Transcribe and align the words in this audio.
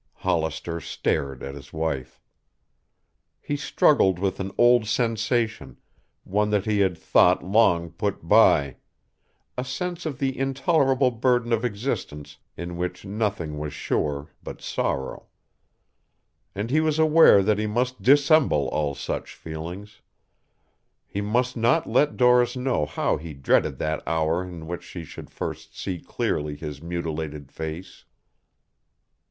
Hollister 0.15 0.79
stared 0.81 1.43
at 1.43 1.53
his 1.53 1.71
wife. 1.71 2.19
He 3.39 3.55
struggled 3.55 4.17
with 4.17 4.39
an 4.39 4.51
old 4.57 4.87
sensation, 4.87 5.77
one 6.23 6.49
that 6.49 6.65
he 6.65 6.79
had 6.79 6.97
thought 6.97 7.43
long 7.43 7.91
put 7.91 8.27
by, 8.27 8.77
a 9.59 9.63
sense 9.63 10.07
of 10.07 10.17
the 10.17 10.35
intolerable 10.35 11.11
burden 11.11 11.53
of 11.53 11.63
existence 11.63 12.37
in 12.57 12.77
which 12.77 13.05
nothing 13.05 13.59
was 13.59 13.73
sure 13.73 14.31
but 14.41 14.59
sorrow. 14.59 15.27
And 16.55 16.71
he 16.71 16.79
was 16.79 16.97
aware 16.97 17.43
that 17.43 17.59
he 17.59 17.67
must 17.67 18.01
dissemble 18.01 18.69
all 18.69 18.95
such 18.95 19.35
feelings. 19.35 20.01
He 21.05 21.21
must 21.21 21.55
not 21.55 21.87
let 21.87 22.17
Doris 22.17 22.55
know 22.57 22.87
how 22.87 23.17
he 23.17 23.35
dreaded 23.35 23.77
that 23.77 24.01
hour 24.07 24.43
in 24.43 24.65
which 24.65 24.81
she 24.81 25.03
should 25.03 25.29
first 25.29 25.79
see 25.79 25.99
clearly 25.99 26.55
his 26.55 26.81
mutilated 26.81 27.51
face. 27.51 28.05